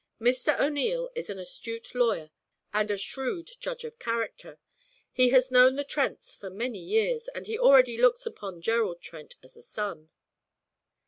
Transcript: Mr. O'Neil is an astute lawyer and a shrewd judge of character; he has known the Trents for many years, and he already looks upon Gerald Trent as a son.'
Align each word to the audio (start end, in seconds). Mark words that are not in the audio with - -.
Mr. 0.19 0.59
O'Neil 0.59 1.11
is 1.13 1.29
an 1.29 1.37
astute 1.37 1.93
lawyer 1.93 2.31
and 2.73 2.89
a 2.89 2.97
shrewd 2.97 3.51
judge 3.59 3.83
of 3.83 3.99
character; 3.99 4.57
he 5.11 5.29
has 5.29 5.51
known 5.51 5.75
the 5.75 5.83
Trents 5.83 6.35
for 6.35 6.49
many 6.49 6.79
years, 6.79 7.27
and 7.35 7.45
he 7.45 7.59
already 7.59 7.99
looks 7.99 8.25
upon 8.25 8.63
Gerald 8.63 8.99
Trent 8.99 9.35
as 9.43 9.55
a 9.55 9.61
son.' 9.61 10.09